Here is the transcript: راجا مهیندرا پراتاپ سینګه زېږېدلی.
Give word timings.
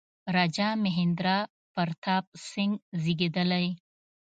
راجا 0.35 0.67
مهیندرا 0.83 1.37
پراتاپ 1.73 2.25
سینګه 2.47 2.79
زېږېدلی. 3.01 3.67